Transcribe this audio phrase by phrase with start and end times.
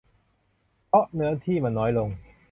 [0.87, 2.09] เพราะเนื้อที่มันน้อยลง